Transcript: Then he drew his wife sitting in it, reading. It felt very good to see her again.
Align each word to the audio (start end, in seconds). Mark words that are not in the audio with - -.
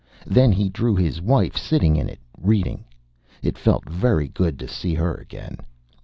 Then 0.25 0.51
he 0.51 0.67
drew 0.67 0.95
his 0.95 1.21
wife 1.21 1.55
sitting 1.55 1.95
in 1.95 2.09
it, 2.09 2.17
reading. 2.35 2.85
It 3.43 3.55
felt 3.55 3.87
very 3.87 4.27
good 4.29 4.57
to 4.57 4.67
see 4.67 4.95
her 4.95 5.13
again. 5.13 5.57